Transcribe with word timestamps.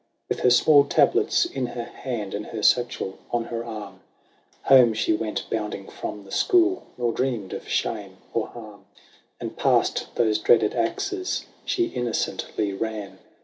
With 0.29 0.39
her 0.39 0.49
small 0.49 0.85
tablets 0.85 1.45
in 1.45 1.67
her 1.67 1.83
hand, 1.83 2.33
and 2.33 2.47
her 2.47 2.63
satchel 2.63 3.19
on 3.29 3.43
her 3.43 3.63
arm, 3.63 3.99
Home 4.63 4.95
she 4.95 5.13
went 5.13 5.45
bounding 5.51 5.87
from 5.89 6.23
the 6.23 6.31
school, 6.31 6.87
nor 6.97 7.13
dreamed 7.13 7.53
of 7.53 7.69
shame 7.69 8.17
or 8.33 8.47
harm 8.47 8.85
And 9.39 9.55
past 9.55 10.07
those 10.15 10.39
dreaded 10.39 10.73
axes 10.73 11.45
she 11.65 11.85
innocently 11.85 12.73
ran. 12.73 13.19